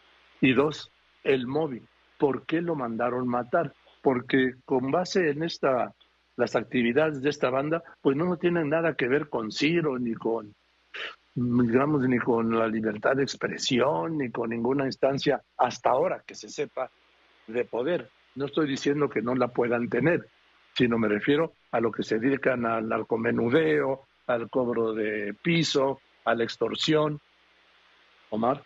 Y 0.41 0.53
dos, 0.53 0.91
el 1.23 1.47
móvil, 1.47 1.87
por 2.17 2.45
qué 2.45 2.61
lo 2.61 2.75
mandaron 2.75 3.27
matar. 3.27 3.73
Porque 4.01 4.55
con 4.65 4.91
base 4.91 5.29
en 5.29 5.43
esta, 5.43 5.93
las 6.35 6.55
actividades 6.55 7.21
de 7.21 7.29
esta 7.29 7.49
banda, 7.49 7.83
pues 8.01 8.17
no, 8.17 8.25
no 8.25 8.37
tienen 8.37 8.69
nada 8.69 8.95
que 8.95 9.07
ver 9.07 9.29
con 9.29 9.51
Ciro, 9.51 9.97
ni 9.97 10.13
con, 10.13 10.53
digamos, 11.35 12.07
ni 12.07 12.19
con 12.19 12.57
la 12.57 12.67
libertad 12.67 13.15
de 13.15 13.23
expresión, 13.23 14.17
ni 14.17 14.29
con 14.29 14.49
ninguna 14.49 14.85
instancia 14.85 15.41
hasta 15.57 15.91
ahora 15.91 16.23
que 16.25 16.35
se 16.35 16.49
sepa 16.49 16.91
de 17.47 17.65
poder. 17.65 18.09
No 18.35 18.45
estoy 18.45 18.67
diciendo 18.67 19.09
que 19.09 19.21
no 19.21 19.35
la 19.35 19.49
puedan 19.49 19.89
tener, 19.89 20.27
sino 20.75 20.97
me 20.97 21.07
refiero 21.07 21.53
a 21.71 21.79
lo 21.79 21.91
que 21.91 22.03
se 22.03 22.19
dedican 22.19 22.65
al 22.65 22.89
narcomenudeo, 22.89 24.01
al 24.27 24.49
cobro 24.49 24.93
de 24.93 25.35
piso, 25.41 25.99
a 26.25 26.35
la 26.35 26.43
extorsión. 26.43 27.19
Omar. 28.33 28.63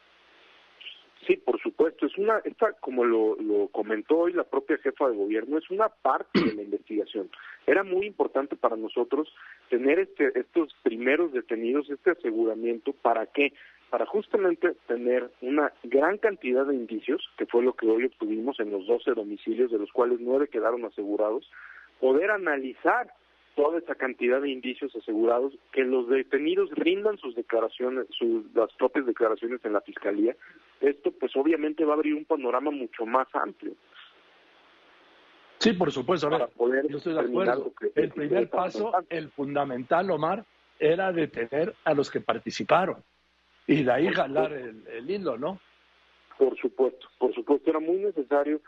Sí, 1.26 1.36
por 1.36 1.60
supuesto. 1.62 2.06
Es 2.06 2.18
una, 2.18 2.38
esta, 2.46 2.72
como 2.80 3.04
lo, 3.04 3.36
lo 3.36 3.68
comentó 3.68 4.20
hoy 4.20 4.34
la 4.34 4.46
propia 4.46 4.78
jefa 4.78 5.10
de 5.10 5.18
gobierno, 5.18 5.58
es 5.58 5.70
una 5.70 5.90
parte 5.90 6.40
de 6.40 6.54
la 6.54 6.62
investigación. 6.62 7.30
Era 7.66 7.84
muy 7.84 8.06
importante 8.06 8.56
para 8.56 8.78
nosotros 8.78 9.28
tener 9.70 10.00
este, 10.00 10.40
estos 10.40 10.74
primeros 10.84 11.34
detenidos, 11.34 11.90
este 11.90 12.12
aseguramiento, 12.12 12.94
¿para 12.94 13.26
qué? 13.26 13.52
Para 13.90 14.06
justamente 14.06 14.74
tener 14.88 15.30
una 15.42 15.74
gran 15.84 16.18
cantidad 16.18 16.66
de 16.66 16.76
indicios, 16.76 17.30
que 17.38 17.46
fue 17.46 17.62
lo 17.62 17.74
que 17.74 17.88
hoy 17.88 18.06
obtuvimos 18.06 18.62
en 18.62 18.72
los 18.72 18.88
12 18.88 19.12
domicilios, 19.12 19.70
de 19.70 19.80
los 19.80 19.92
cuales 19.92 20.20
nueve 20.22 20.48
quedaron 20.48 20.86
asegurados, 20.86 21.50
poder 22.00 22.32
analizar 22.32 23.12
toda 23.58 23.80
esa 23.80 23.96
cantidad 23.96 24.40
de 24.40 24.52
indicios 24.52 24.96
asegurados, 24.96 25.52
que 25.72 25.84
los 25.84 26.08
detenidos 26.08 26.70
rindan 26.74 27.18
sus 27.18 27.36
declaraciones, 27.36 28.06
sus, 28.12 28.46
las 28.54 28.72
propias 28.74 29.08
declaraciones 29.08 29.60
en 29.66 29.74
la 29.74 29.82
fiscalía, 29.82 30.36
esto 30.80 31.12
pues 31.12 31.36
obviamente 31.36 31.84
va 31.84 31.94
a 31.94 31.96
abrir 31.96 32.14
un 32.14 32.24
panorama 32.24 32.70
mucho 32.70 33.08
más 33.08 33.28
amplio. 33.34 33.74
Sí, 35.58 35.74
por 35.74 35.92
supuesto. 35.92 36.28
A 36.28 36.38
ver, 36.38 36.88
yo 36.88 36.98
estoy 36.98 37.16
de 37.16 37.20
acuerdo. 37.20 37.74
el 37.96 38.10
primer 38.12 38.48
paso, 38.48 38.92
el 39.10 39.30
fundamental, 39.32 40.12
Omar, 40.12 40.46
era 40.78 41.12
detener 41.12 41.74
a 41.84 41.96
los 41.96 42.12
que 42.12 42.22
participaron 42.22 42.98
y 43.66 43.82
de 43.82 43.92
ahí 43.92 44.08
jalar 44.10 44.54
el, 44.54 44.84
el, 44.88 45.10
hilo, 45.10 45.36
¿no? 45.36 45.60
Por 46.38 46.56
supuesto, 46.60 47.08
por 47.18 47.34
supuesto, 47.34 47.72
era 47.72 47.80
muy 47.80 47.98
necesario 47.98 48.62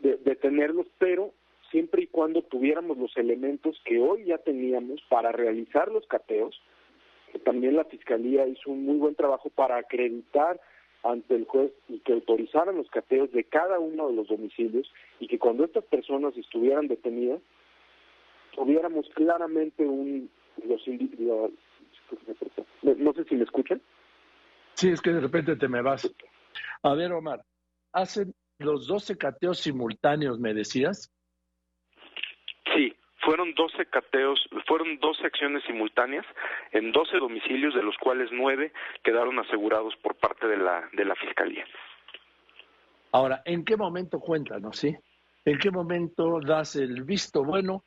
detenerlos, 0.00 0.88
pero 0.98 1.32
siempre 1.74 2.04
y 2.04 2.06
cuando 2.06 2.40
tuviéramos 2.42 2.96
los 2.98 3.16
elementos 3.16 3.76
que 3.84 3.98
hoy 3.98 4.26
ya 4.26 4.38
teníamos 4.38 5.02
para 5.08 5.32
realizar 5.32 5.90
los 5.90 6.06
cateos, 6.06 6.62
también 7.44 7.74
la 7.74 7.84
Fiscalía 7.84 8.46
hizo 8.46 8.70
un 8.70 8.84
muy 8.84 8.96
buen 8.98 9.16
trabajo 9.16 9.50
para 9.50 9.78
acreditar 9.78 10.60
ante 11.02 11.34
el 11.34 11.46
juez 11.46 11.72
y 11.88 11.98
que 11.98 12.12
autorizaran 12.12 12.76
los 12.76 12.88
cateos 12.90 13.32
de 13.32 13.42
cada 13.42 13.80
uno 13.80 14.06
de 14.06 14.14
los 14.14 14.28
domicilios 14.28 14.88
y 15.18 15.26
que 15.26 15.40
cuando 15.40 15.64
estas 15.64 15.82
personas 15.86 16.36
estuvieran 16.36 16.86
detenidas, 16.86 17.40
tuviéramos 18.54 19.08
claramente 19.12 19.84
un... 19.84 20.30
Los, 20.68 20.80
no 22.82 23.12
sé 23.14 23.24
si 23.24 23.34
me 23.34 23.42
escuchan. 23.42 23.82
Sí, 24.74 24.90
es 24.90 25.00
que 25.00 25.10
de 25.10 25.20
repente 25.20 25.56
te 25.56 25.66
me 25.66 25.82
vas. 25.82 26.08
A 26.84 26.94
ver, 26.94 27.10
Omar, 27.10 27.44
hacen 27.92 28.32
los 28.60 28.86
12 28.86 29.18
cateos 29.18 29.58
simultáneos, 29.58 30.38
me 30.38 30.54
decías. 30.54 31.10
Fueron 33.24 33.54
12 33.54 33.86
cateos, 33.86 34.38
fueron 34.66 34.98
12 34.98 35.26
acciones 35.26 35.62
simultáneas 35.64 36.26
en 36.72 36.92
12 36.92 37.18
domicilios, 37.18 37.74
de 37.74 37.82
los 37.82 37.96
cuales 37.96 38.28
9 38.32 38.72
quedaron 39.02 39.38
asegurados 39.38 39.94
por 40.02 40.16
parte 40.16 40.46
de 40.46 40.58
la, 40.58 40.88
de 40.92 41.04
la 41.04 41.14
Fiscalía. 41.14 41.64
Ahora, 43.12 43.42
¿en 43.44 43.64
qué 43.64 43.76
momento 43.76 44.18
cuéntanos, 44.20 44.76
sí? 44.76 44.94
¿En 45.44 45.58
qué 45.58 45.70
momento 45.70 46.40
das 46.40 46.76
el 46.76 47.04
visto 47.04 47.44
bueno? 47.44 47.84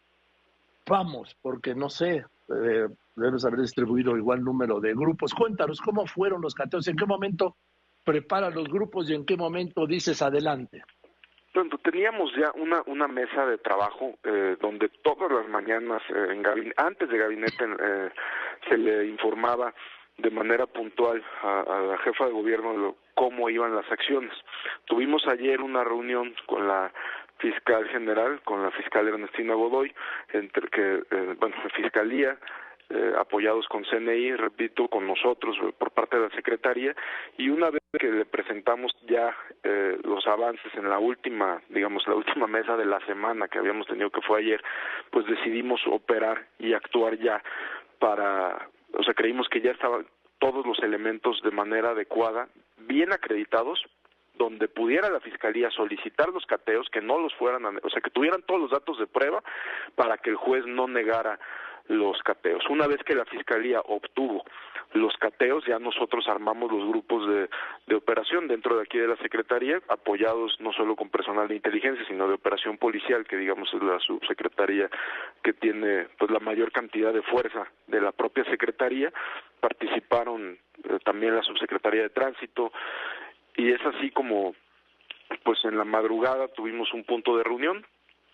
Vamos, 0.88 1.36
porque 1.42 1.76
no 1.76 1.90
sé, 1.90 2.26
eh, 2.50 2.88
debes 3.16 3.46
haber 3.46 3.60
distribuido 3.60 4.16
igual 4.16 4.44
número 4.44 4.80
de 4.80 4.94
grupos. 4.94 5.34
Cuéntanos, 5.34 5.82
¿cómo 5.82 6.06
fueron 6.08 6.42
los 6.42 6.56
cateos? 6.56 6.88
¿En 6.88 6.96
qué 6.96 7.06
momento 7.06 7.58
preparas 8.06 8.56
los 8.56 8.70
grupos 8.70 9.10
y 9.10 9.16
en 9.16 9.26
qué 9.26 9.36
momento 9.36 9.86
dices 9.86 10.22
adelante? 10.22 10.84
Teníamos 11.84 12.34
ya 12.36 12.52
una, 12.56 12.82
una 12.86 13.08
mesa 13.08 13.46
de 13.46 13.58
trabajo 13.58 14.18
eh, 14.24 14.58
donde 14.62 14.90
todas 15.02 15.32
las 15.32 15.48
mañanas, 15.48 16.02
eh, 16.10 16.28
en 16.32 16.74
antes 16.78 17.10
de 17.10 17.18
gabinete, 17.18 17.66
eh, 17.80 18.10
se 18.68 18.78
le 18.78 19.06
informaba 19.08 19.74
de 20.18 20.32
manera 20.32 20.66
puntual 20.66 21.24
a, 21.44 21.80
la 21.92 21.98
jefa 22.00 22.26
de 22.26 22.32
gobierno 22.32 22.74
de 22.74 22.94
cómo 23.14 23.50
iban 23.50 23.76
las 23.76 23.90
acciones. 23.92 24.34
Tuvimos 24.86 25.28
ayer 25.28 25.62
una 25.62 25.84
reunión 25.84 26.34
con 26.48 26.68
la 26.68 26.92
fiscal 27.38 27.88
general, 27.90 28.42
con 28.44 28.64
la 28.64 28.72
fiscal 28.72 29.08
Ernestina 29.08 29.54
Godoy, 29.54 29.94
entre 30.34 30.68
que, 30.70 31.04
bueno, 31.40 31.56
la 31.64 31.70
fiscalía, 31.70 32.38
eh, 32.90 33.14
apoyados 33.18 33.68
con 33.68 33.84
CNI, 33.84 34.36
repito, 34.38 34.88
con 34.88 35.06
nosotros 35.06 35.58
eh, 35.62 35.74
por 35.78 35.92
parte 35.92 36.16
de 36.16 36.30
la 36.30 36.36
Secretaría, 36.36 36.96
y 37.38 37.50
una 37.50 37.70
vez 37.70 37.82
que 38.00 38.10
le 38.10 38.26
presentamos 38.26 38.94
ya 39.08 39.36
eh, 39.64 39.98
los 40.06 40.26
avances 40.26 40.74
en 40.74 40.90
la 40.90 40.98
última, 40.98 41.62
digamos, 41.68 42.08
la 42.08 42.16
última 42.16 42.48
mesa 42.48 42.78
de 42.78 42.86
la 42.86 43.00
semana 43.06 43.50
que 43.50 43.60
habíamos 43.60 43.88
tenido, 43.88 44.10
que 44.10 44.22
fue 44.22 44.40
ayer, 44.40 44.64
pues 45.12 45.26
decidimos 45.26 45.82
operar 45.88 46.48
y 46.60 46.72
actuar 46.72 47.18
ya 47.18 47.44
para, 48.00 48.70
o 48.94 49.04
sea, 49.04 49.14
creímos 49.14 49.50
que 49.50 49.60
ya 49.60 49.72
estaban 49.72 50.08
todos 50.40 50.66
los 50.66 50.80
elementos 50.80 51.42
de 51.44 51.52
manera 51.52 51.90
adecuada, 51.90 52.48
bien 52.78 53.12
acreditados, 53.12 53.84
donde 54.36 54.68
pudiera 54.68 55.10
la 55.10 55.20
fiscalía 55.20 55.70
solicitar 55.72 56.30
los 56.30 56.46
cateos 56.46 56.88
que 56.90 57.02
no 57.02 57.20
los 57.20 57.34
fueran, 57.36 57.66
o 57.66 57.90
sea, 57.90 58.02
que 58.02 58.12
tuvieran 58.12 58.44
todos 58.44 58.62
los 58.62 58.72
datos 58.72 58.98
de 59.00 59.08
prueba 59.08 59.44
para 59.96 60.18
que 60.18 60.30
el 60.30 60.36
juez 60.36 60.66
no 60.66 60.88
negara 60.88 61.40
los 61.88 62.22
cateos. 62.24 62.64
Una 62.70 62.88
vez 62.88 63.04
que 63.04 63.16
la 63.16 63.26
Fiscalía 63.26 63.82
obtuvo 63.82 64.44
los 64.94 65.16
cateos, 65.18 65.66
ya 65.66 65.80
nosotros 65.80 66.28
armamos 66.28 66.72
los 66.72 66.88
grupos 66.88 67.28
de, 67.28 67.50
de, 67.88 67.96
operación 67.96 68.48
dentro 68.48 68.78
de 68.78 68.84
aquí 68.84 68.98
de 68.98 69.08
la 69.08 69.18
Secretaría, 69.18 69.82
apoyados 69.90 70.56
no 70.60 70.72
solo 70.72 70.96
con 70.96 71.10
personal 71.10 71.48
de 71.48 71.56
inteligencia, 71.56 72.06
sino 72.08 72.28
de 72.28 72.36
operación 72.36 72.78
policial, 72.78 73.26
que 73.26 73.38
digamos 73.38 73.74
es 73.74 73.82
la 73.82 74.00
subsecretaría 74.00 74.90
que 75.44 75.54
tiene 75.54 76.08
pues 76.18 76.32
la 76.32 76.40
mayor 76.40 76.72
cantidad 76.72 77.14
de 77.14 77.22
fuerza 77.22 77.68
de 77.88 78.02
la 78.02 78.12
propia 78.12 78.46
Secretaría. 78.46 79.12
Participaron 79.60 80.58
eh, 80.84 81.00
también 81.04 81.36
la 81.36 81.44
subsecretaría 81.44 82.04
de 82.04 82.10
Tránsito 82.10 82.72
y 83.56 83.72
es 83.72 83.82
así 83.86 84.12
como 84.12 84.56
pues 85.44 85.64
en 85.66 85.78
la 85.78 85.84
madrugada 85.84 86.48
tuvimos 86.48 86.94
un 86.94 87.04
punto 87.04 87.36
de 87.36 87.44
reunión 87.44 87.86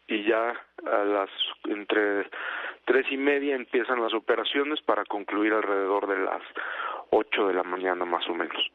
y 0.07 0.23
ya 0.23 0.53
a 0.85 1.03
las 1.03 1.29
entre 1.65 2.27
tres 2.85 3.05
y 3.11 3.17
media 3.17 3.55
empiezan 3.55 4.01
las 4.01 4.13
operaciones 4.13 4.81
para 4.81 5.05
concluir 5.05 5.53
alrededor 5.53 6.07
de 6.07 6.23
las 6.23 6.41
ocho 7.11 7.47
de 7.47 7.53
la 7.53 7.63
mañana 7.63 8.05
más 8.05 8.27
o 8.27 8.33
menos. 8.33 8.71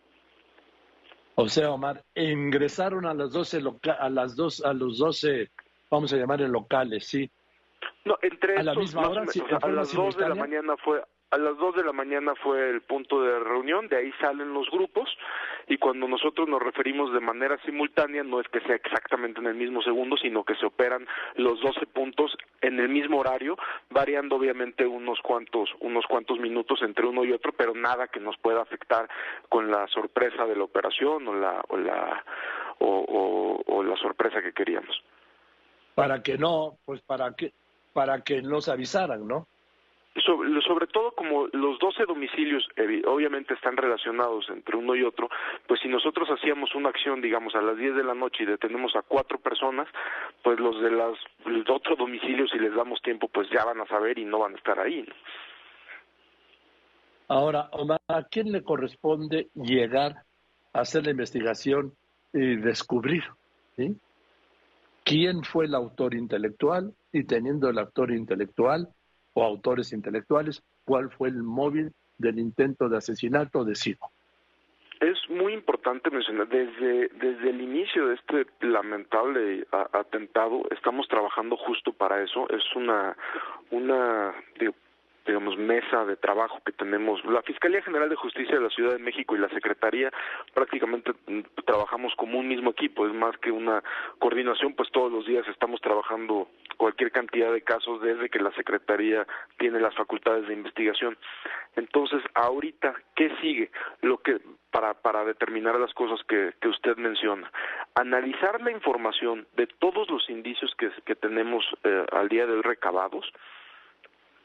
O 1.34 1.48
sea, 1.48 1.70
Omar, 1.70 2.02
ingresaron 2.14 3.06
a 3.06 3.14
las 3.14 3.32
doce 3.32 3.60
a 3.98 4.10
las 4.10 4.34
dos 4.34 4.64
a 4.64 4.72
los 4.72 4.98
doce, 4.98 5.50
vamos 5.90 6.12
a 6.12 6.16
llamar 6.16 6.40
locales, 6.40 7.06
sí. 7.06 7.30
No, 8.04 8.18
entre 8.22 8.56
a 8.56 8.62
la 8.62 8.74
misma 8.74 9.08
hora, 9.08 9.24
a 9.62 9.68
las 9.68 9.92
dos 9.92 10.16
de 10.16 10.28
la 10.28 10.34
mañana 10.34 10.76
fue 10.78 11.00
a 11.30 11.36
las 11.36 11.58
dos 11.58 11.74
de 11.76 11.84
la 11.84 11.92
mañana 11.92 12.34
fue 12.36 12.70
el 12.70 12.80
punto 12.80 13.20
de 13.22 13.38
reunión, 13.40 13.88
de 13.88 13.96
ahí 13.96 14.12
salen 14.20 14.54
los 14.54 14.70
grupos 14.70 15.08
y 15.66 15.76
cuando 15.76 16.08
nosotros 16.08 16.48
nos 16.48 16.62
referimos 16.62 17.12
de 17.12 17.20
manera 17.20 17.58
simultánea 17.64 18.22
no 18.22 18.40
es 18.40 18.48
que 18.48 18.60
sea 18.60 18.76
exactamente 18.76 19.40
en 19.40 19.46
el 19.46 19.54
mismo 19.54 19.82
segundo, 19.82 20.16
sino 20.16 20.44
que 20.44 20.54
se 20.54 20.64
operan 20.64 21.06
los 21.36 21.60
12 21.60 21.86
puntos 21.86 22.36
en 22.62 22.80
el 22.80 22.88
mismo 22.88 23.18
horario, 23.18 23.56
variando 23.90 24.36
obviamente 24.36 24.86
unos 24.86 25.20
cuantos 25.20 25.68
unos 25.80 26.06
cuantos 26.06 26.38
minutos 26.38 26.80
entre 26.82 27.06
uno 27.06 27.24
y 27.24 27.32
otro, 27.32 27.52
pero 27.52 27.74
nada 27.74 28.08
que 28.08 28.20
nos 28.20 28.36
pueda 28.38 28.62
afectar 28.62 29.08
con 29.48 29.70
la 29.70 29.86
sorpresa 29.88 30.46
de 30.46 30.56
la 30.56 30.64
operación 30.64 31.28
o 31.28 31.34
la 31.34 31.62
o 31.68 31.76
la 31.76 32.24
o 32.80 33.82
la 33.82 33.96
sorpresa 33.96 34.40
que 34.40 34.52
queríamos. 34.52 35.02
Para 35.94 36.22
que 36.22 36.38
no, 36.38 36.78
pues 36.84 37.00
para 37.02 37.34
que 37.34 37.52
para 37.92 38.20
que 38.22 38.40
nos 38.40 38.68
avisaran, 38.68 39.26
¿no? 39.26 39.48
Sobre, 40.22 40.86
todo 40.86 41.12
como 41.12 41.46
los 41.52 41.78
12 41.78 42.04
domicilios 42.06 42.66
obviamente 43.06 43.54
están 43.54 43.76
relacionados 43.76 44.48
entre 44.50 44.76
uno 44.76 44.94
y 44.94 45.02
otro, 45.02 45.28
pues 45.66 45.80
si 45.80 45.88
nosotros 45.88 46.28
hacíamos 46.30 46.74
una 46.74 46.88
acción, 46.88 47.20
digamos, 47.20 47.54
a 47.54 47.62
las 47.62 47.76
10 47.76 47.96
de 47.96 48.04
la 48.04 48.14
noche 48.14 48.44
y 48.44 48.46
detenemos 48.46 48.94
a 48.96 49.02
cuatro 49.02 49.38
personas, 49.38 49.88
pues 50.42 50.58
los 50.60 50.80
de 50.80 50.90
las, 50.90 51.18
los 51.44 51.68
otro 51.68 51.96
domicilio, 51.96 52.46
si 52.48 52.58
les 52.58 52.74
damos 52.74 53.00
tiempo, 53.02 53.28
pues 53.28 53.48
ya 53.50 53.64
van 53.64 53.80
a 53.80 53.86
saber 53.86 54.18
y 54.18 54.24
no 54.24 54.38
van 54.40 54.54
a 54.54 54.56
estar 54.56 54.78
ahí. 54.78 55.06
Ahora, 57.28 57.68
Omar, 57.72 58.00
¿a 58.08 58.24
quién 58.24 58.52
le 58.52 58.62
corresponde 58.62 59.48
llegar 59.54 60.22
a 60.72 60.80
hacer 60.80 61.04
la 61.04 61.10
investigación 61.10 61.92
y 62.32 62.56
descubrir 62.56 63.24
quién 65.04 65.42
fue 65.42 65.66
el 65.66 65.74
autor 65.74 66.14
intelectual 66.14 66.94
y 67.12 67.24
teniendo 67.24 67.68
el 67.68 67.78
autor 67.78 68.12
intelectual 68.12 68.88
o 69.38 69.44
autores 69.44 69.92
intelectuales, 69.92 70.62
cuál 70.84 71.10
fue 71.10 71.28
el 71.28 71.42
móvil 71.44 71.92
del 72.18 72.40
intento 72.40 72.88
de 72.88 72.96
asesinato 72.96 73.64
de 73.64 73.76
Ciro? 73.76 74.00
Es 75.00 75.16
muy 75.30 75.52
importante 75.52 76.10
mencionar, 76.10 76.48
desde, 76.48 77.08
desde 77.08 77.50
el 77.50 77.60
inicio 77.60 78.08
de 78.08 78.14
este 78.16 78.46
lamentable 78.66 79.64
atentado, 79.92 80.62
estamos 80.72 81.06
trabajando 81.06 81.56
justo 81.56 81.92
para 81.92 82.20
eso. 82.20 82.50
Es 82.50 82.64
una, 82.74 83.16
una 83.70 84.34
digamos, 85.28 85.56
mesa 85.56 86.04
de 86.04 86.16
trabajo 86.16 86.60
que 86.64 86.72
tenemos. 86.72 87.24
La 87.24 87.42
Fiscalía 87.42 87.82
General 87.82 88.08
de 88.08 88.16
Justicia 88.16 88.56
de 88.56 88.62
la 88.62 88.70
Ciudad 88.70 88.92
de 88.92 88.98
México 88.98 89.36
y 89.36 89.38
la 89.38 89.48
Secretaría 89.50 90.10
prácticamente 90.54 91.12
mm, 91.26 91.40
trabajamos 91.64 92.14
como 92.16 92.38
un 92.38 92.48
mismo 92.48 92.70
equipo, 92.70 93.06
es 93.06 93.14
más 93.14 93.36
que 93.38 93.52
una 93.52 93.82
coordinación, 94.18 94.74
pues 94.74 94.90
todos 94.90 95.12
los 95.12 95.26
días 95.26 95.46
estamos 95.48 95.80
trabajando 95.80 96.48
cualquier 96.76 97.12
cantidad 97.12 97.52
de 97.52 97.62
casos 97.62 98.00
desde 98.00 98.30
que 98.30 98.40
la 98.40 98.52
Secretaría 98.52 99.26
tiene 99.58 99.80
las 99.80 99.94
facultades 99.94 100.48
de 100.48 100.54
investigación. 100.54 101.16
Entonces, 101.76 102.22
ahorita, 102.34 102.94
¿qué 103.14 103.30
sigue? 103.40 103.70
Lo 104.00 104.18
que 104.18 104.40
para, 104.70 104.94
para 104.94 105.24
determinar 105.24 105.78
las 105.78 105.92
cosas 105.94 106.20
que, 106.26 106.52
que 106.60 106.68
usted 106.68 106.96
menciona. 106.96 107.50
Analizar 107.94 108.60
la 108.60 108.70
información 108.70 109.46
de 109.56 109.66
todos 109.66 110.08
los 110.10 110.28
indicios 110.30 110.74
que, 110.76 110.90
que 111.04 111.14
tenemos 111.14 111.64
eh, 111.84 112.04
al 112.12 112.28
día 112.28 112.46
de 112.46 112.54
hoy 112.54 112.62
recabados, 112.62 113.30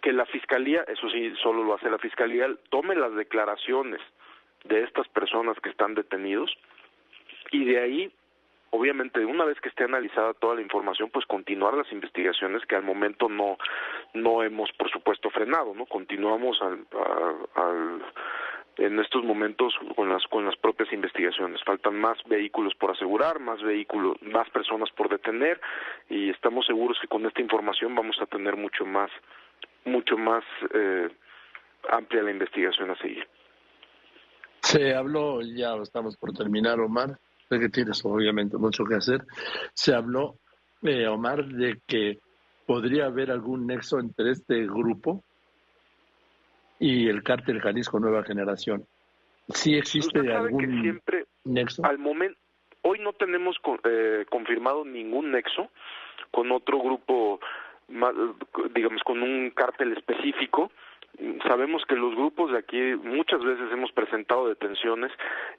que 0.03 0.11
la 0.11 0.25
fiscalía, 0.25 0.83
eso 0.87 1.09
sí, 1.09 1.33
solo 1.41 1.63
lo 1.63 1.75
hace 1.75 1.89
la 1.89 1.97
fiscalía, 1.97 2.47
tome 2.69 2.93
las 2.93 3.15
declaraciones 3.15 4.01
de 4.65 4.83
estas 4.83 5.07
personas 5.07 5.57
que 5.61 5.69
están 5.69 5.95
detenidos 5.95 6.53
y 7.51 7.63
de 7.63 7.79
ahí, 7.79 8.11
obviamente, 8.71 9.23
una 9.23 9.45
vez 9.45 9.59
que 9.61 9.69
esté 9.69 9.85
analizada 9.85 10.33
toda 10.33 10.55
la 10.55 10.61
información, 10.61 11.09
pues 11.09 11.25
continuar 11.25 11.75
las 11.75 11.89
investigaciones 11.93 12.65
que 12.65 12.75
al 12.75 12.83
momento 12.83 13.29
no 13.29 13.57
no 14.13 14.43
hemos, 14.43 14.71
por 14.73 14.91
supuesto, 14.91 15.29
frenado, 15.29 15.73
¿no? 15.73 15.85
Continuamos 15.85 16.61
al, 16.61 18.03
en 18.77 18.99
estos 18.99 19.23
momentos 19.23 19.73
con 19.95 20.09
las 20.09 20.25
con 20.27 20.45
las 20.45 20.57
propias 20.57 20.91
investigaciones 20.91 21.63
faltan 21.63 21.95
más 21.95 22.17
vehículos 22.25 22.73
por 22.75 22.91
asegurar 22.91 23.39
más 23.39 23.61
vehículos 23.61 24.21
más 24.21 24.49
personas 24.49 24.89
por 24.91 25.09
detener 25.09 25.61
y 26.09 26.29
estamos 26.31 26.65
seguros 26.65 26.97
que 26.99 27.07
con 27.07 27.25
esta 27.25 27.39
información 27.39 27.93
vamos 27.95 28.19
a 28.19 28.25
tener 28.25 28.57
mucho 28.57 28.83
más 28.85 29.11
mucho 29.85 30.17
más 30.17 30.43
eh, 30.73 31.09
amplia 31.89 32.23
la 32.23 32.31
investigación 32.31 32.91
a 32.91 32.97
seguir. 32.97 33.27
Se 34.61 34.95
habló, 34.95 35.41
ya 35.41 35.75
estamos 35.75 36.17
por 36.17 36.33
terminar, 36.33 36.79
Omar, 36.79 37.17
sé 37.49 37.59
que 37.59 37.69
tienes 37.69 38.03
obviamente 38.05 38.57
mucho 38.57 38.85
que 38.85 38.95
hacer, 38.95 39.23
se 39.73 39.93
habló, 39.93 40.37
eh, 40.81 41.07
Omar, 41.07 41.45
de 41.45 41.79
que 41.85 42.19
podría 42.65 43.05
haber 43.05 43.31
algún 43.31 43.67
nexo 43.67 43.99
entre 43.99 44.31
este 44.31 44.65
grupo 44.65 45.23
y 46.79 47.07
el 47.07 47.23
cártel 47.23 47.61
Jalisco 47.61 47.99
Nueva 47.99 48.23
Generación. 48.23 48.85
¿Sí 49.49 49.75
existe 49.75 50.31
algún 50.31 50.81
siempre, 50.81 51.25
nexo? 51.43 51.85
Al 51.85 51.97
momento, 51.97 52.39
hoy 52.81 52.99
no 52.99 53.13
tenemos 53.13 53.57
eh, 53.83 54.25
confirmado 54.29 54.85
ningún 54.85 55.31
nexo 55.31 55.69
con 56.31 56.51
otro 56.51 56.79
grupo 56.79 57.39
digamos, 58.73 59.01
con 59.03 59.21
un 59.21 59.51
cártel 59.51 59.93
específico. 59.93 60.71
Sabemos 61.47 61.83
que 61.87 61.95
los 61.95 62.15
grupos 62.15 62.51
de 62.51 62.57
aquí 62.57 62.79
muchas 63.03 63.43
veces 63.43 63.71
hemos 63.71 63.91
presentado 63.91 64.47
detenciones 64.49 65.11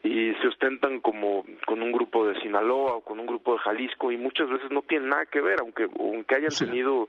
y 0.03 0.35
se 0.35 0.49
ostentan 0.49 1.01
como 1.01 1.45
con 1.65 1.81
un 1.81 1.93
grupo 1.93 2.27
de 2.27 2.41
Sinaloa 2.41 2.97
o 2.97 3.01
con 3.03 3.21
un 3.21 3.27
grupo 3.27 3.53
de 3.53 3.61
Jalisco 3.61 4.11
y 4.11 4.17
muchas 4.17 4.49
veces 4.49 4.71
no 4.73 4.83
tienen 4.83 5.11
nada 5.11 5.27
que 5.27 5.41
ver, 5.41 5.61
aunque, 5.61 5.89
aunque 5.99 6.35
hayan 6.35 6.51
tenido 6.51 7.07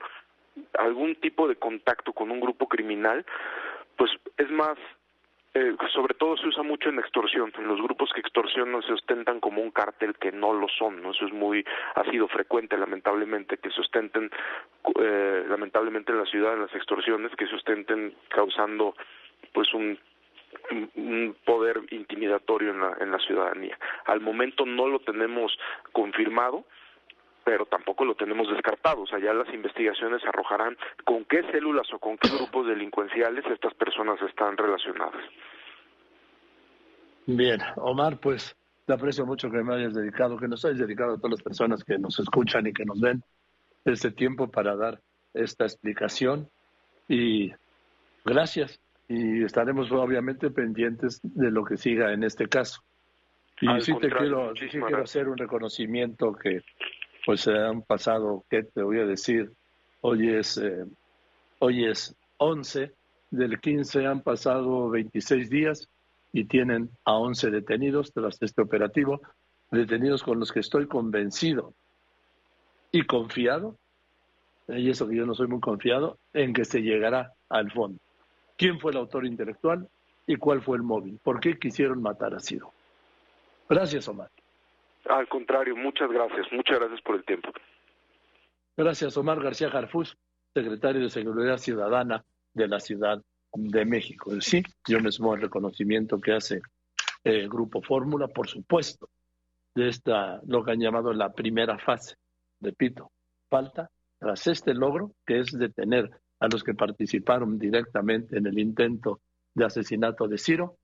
algún 0.78 1.16
tipo 1.16 1.48
de 1.48 1.56
contacto 1.56 2.12
con 2.12 2.30
un 2.30 2.40
grupo 2.40 2.68
criminal, 2.68 3.26
pues 3.96 4.12
es 4.36 4.50
más 4.50 4.78
eh, 5.56 5.74
sobre 5.92 6.12
todo 6.12 6.36
se 6.36 6.48
usa 6.48 6.62
mucho 6.62 6.90
en 6.90 6.98
extorsión. 6.98 7.50
En 7.56 7.66
los 7.66 7.80
grupos 7.80 8.12
que 8.12 8.20
extorsionan 8.20 8.82
se 8.82 8.92
ostentan 8.92 9.40
como 9.40 9.62
un 9.62 9.70
cártel 9.70 10.14
que 10.16 10.30
no 10.30 10.52
lo 10.52 10.68
son. 10.68 11.02
¿no? 11.02 11.12
Eso 11.12 11.24
es 11.24 11.32
muy, 11.32 11.64
ha 11.94 12.04
sido 12.10 12.28
frecuente, 12.28 12.76
lamentablemente, 12.76 13.56
que 13.56 13.70
se 13.70 13.80
ostenten, 13.80 14.30
eh, 15.00 15.44
lamentablemente 15.48 16.12
en 16.12 16.18
la 16.18 16.26
ciudad, 16.26 16.52
en 16.52 16.62
las 16.62 16.74
extorsiones, 16.74 17.34
que 17.36 17.46
se 17.46 17.54
ostenten 17.54 18.14
causando 18.28 18.94
pues 19.52 19.72
un 19.72 19.98
un 20.70 21.36
poder 21.44 21.82
intimidatorio 21.90 22.70
en 22.70 22.80
la, 22.80 22.96
en 23.00 23.10
la 23.10 23.18
ciudadanía. 23.18 23.78
Al 24.06 24.20
momento 24.20 24.64
no 24.64 24.86
lo 24.88 25.00
tenemos 25.00 25.56
confirmado, 25.92 26.64
pero 27.46 27.64
tampoco 27.64 28.04
lo 28.04 28.16
tenemos 28.16 28.48
descartado. 28.50 29.02
O 29.02 29.06
sea, 29.06 29.20
ya 29.20 29.32
las 29.32 29.48
investigaciones 29.54 30.20
arrojarán 30.24 30.76
con 31.04 31.24
qué 31.26 31.48
células 31.52 31.86
o 31.94 32.00
con 32.00 32.18
qué 32.18 32.28
grupos 32.28 32.66
delincuenciales 32.66 33.44
estas 33.46 33.72
personas 33.74 34.20
están 34.20 34.56
relacionadas. 34.56 35.22
Bien, 37.26 37.60
Omar, 37.76 38.18
pues 38.18 38.56
te 38.84 38.92
aprecio 38.92 39.24
mucho 39.24 39.48
que 39.48 39.62
me 39.62 39.76
hayas 39.76 39.94
dedicado, 39.94 40.36
que 40.36 40.48
nos 40.48 40.64
hayas 40.64 40.80
dedicado 40.80 41.14
a 41.14 41.16
todas 41.18 41.38
las 41.38 41.42
personas 41.42 41.84
que 41.84 41.96
nos 41.98 42.18
escuchan 42.18 42.66
y 42.66 42.72
que 42.72 42.84
nos 42.84 43.00
ven 43.00 43.22
este 43.84 44.10
tiempo 44.10 44.50
para 44.50 44.74
dar 44.74 45.00
esta 45.32 45.66
explicación. 45.66 46.50
Y 47.08 47.52
gracias. 48.24 48.80
Y 49.06 49.44
estaremos 49.44 49.92
obviamente 49.92 50.50
pendientes 50.50 51.20
de 51.22 51.52
lo 51.52 51.64
que 51.64 51.76
siga 51.76 52.12
en 52.12 52.24
este 52.24 52.48
caso. 52.48 52.82
Y 53.60 53.80
sí 53.82 53.94
te 54.00 54.10
quiero, 54.10 54.52
sí 54.56 54.66
quiero 54.68 55.02
hacer 55.02 55.28
un 55.28 55.38
reconocimiento 55.38 56.34
que 56.34 56.62
pues 57.26 57.40
se 57.40 57.58
han 57.58 57.82
pasado, 57.82 58.44
¿qué 58.48 58.62
te 58.62 58.82
voy 58.82 59.00
a 59.00 59.04
decir? 59.04 59.52
Hoy 60.00 60.32
es, 60.32 60.58
eh, 60.58 60.84
hoy 61.58 61.84
es 61.84 62.14
11, 62.36 62.94
del 63.32 63.60
15 63.60 64.06
han 64.06 64.20
pasado 64.20 64.88
26 64.90 65.50
días 65.50 65.88
y 66.32 66.44
tienen 66.44 66.88
a 67.04 67.14
11 67.14 67.50
detenidos 67.50 68.12
tras 68.12 68.40
este 68.40 68.62
operativo, 68.62 69.20
detenidos 69.72 70.22
con 70.22 70.38
los 70.38 70.52
que 70.52 70.60
estoy 70.60 70.86
convencido 70.86 71.74
y 72.92 73.02
confiado, 73.02 73.76
y 74.68 74.88
eso 74.88 75.08
que 75.08 75.16
yo 75.16 75.26
no 75.26 75.34
soy 75.34 75.48
muy 75.48 75.60
confiado, 75.60 76.18
en 76.32 76.52
que 76.52 76.64
se 76.64 76.80
llegará 76.80 77.32
al 77.48 77.72
fondo. 77.72 77.98
¿Quién 78.56 78.78
fue 78.78 78.92
el 78.92 78.98
autor 78.98 79.26
intelectual 79.26 79.88
y 80.28 80.36
cuál 80.36 80.62
fue 80.62 80.76
el 80.76 80.84
móvil? 80.84 81.18
¿Por 81.24 81.40
qué 81.40 81.58
quisieron 81.58 82.00
matar 82.00 82.36
a 82.36 82.40
Ciro? 82.40 82.70
Gracias, 83.68 84.06
Omar. 84.06 84.30
Al 85.08 85.28
contrario, 85.28 85.76
muchas 85.76 86.10
gracias. 86.10 86.46
Muchas 86.52 86.78
gracias 86.78 87.00
por 87.02 87.16
el 87.16 87.24
tiempo. 87.24 87.50
Gracias, 88.76 89.16
Omar 89.16 89.42
García 89.42 89.70
Jarfus, 89.70 90.16
secretario 90.52 91.02
de 91.02 91.08
Seguridad 91.08 91.58
Ciudadana 91.58 92.24
de 92.52 92.68
la 92.68 92.80
Ciudad 92.80 93.22
de 93.54 93.84
México. 93.84 94.30
Sí, 94.40 94.62
yo 94.86 95.00
mismo 95.00 95.34
el 95.34 95.42
reconocimiento 95.42 96.20
que 96.20 96.32
hace 96.32 96.60
el 97.24 97.48
Grupo 97.48 97.80
Fórmula, 97.82 98.28
por 98.28 98.48
supuesto, 98.48 99.08
de 99.74 99.88
esta, 99.88 100.40
lo 100.46 100.64
que 100.64 100.72
han 100.72 100.80
llamado 100.80 101.12
la 101.12 101.32
primera 101.32 101.78
fase. 101.78 102.16
Repito, 102.60 103.12
falta, 103.48 103.90
tras 104.18 104.46
este 104.46 104.74
logro, 104.74 105.12
que 105.26 105.40
es 105.40 105.52
detener 105.52 106.10
a 106.40 106.48
los 106.48 106.62
que 106.62 106.74
participaron 106.74 107.58
directamente 107.58 108.36
en 108.36 108.46
el 108.46 108.58
intento 108.58 109.20
de 109.54 109.64
asesinato 109.64 110.28
de 110.28 110.38
Ciro, 110.38 110.76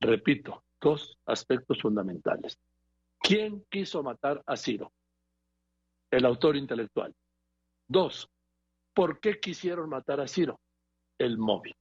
repito, 0.00 0.64
dos 0.80 1.18
aspectos 1.26 1.80
fundamentales. 1.80 2.58
¿Quién 3.26 3.66
quiso 3.68 4.04
matar 4.04 4.40
a 4.46 4.56
Ciro? 4.56 4.92
El 6.12 6.24
autor 6.26 6.54
intelectual. 6.54 7.12
Dos, 7.88 8.30
¿por 8.94 9.18
qué 9.18 9.40
quisieron 9.40 9.88
matar 9.88 10.20
a 10.20 10.28
Ciro? 10.28 10.60
El 11.18 11.36
móvil. 11.36 11.74